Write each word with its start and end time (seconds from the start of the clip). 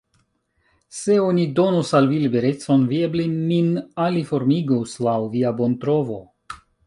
Se 0.99 1.17
oni 1.23 1.43
donus 1.59 1.91
al 1.99 2.07
vi 2.13 2.21
liberecon, 2.23 2.87
vi 2.93 3.03
eble 3.09 3.27
min 3.51 3.69
aliformigus 4.07 4.97
laŭ 5.09 5.17
via 5.35 5.55
bontrovo? 5.63 6.19